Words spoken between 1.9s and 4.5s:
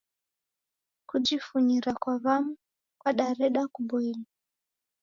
kwa wam'u kwadareda kuboilwa.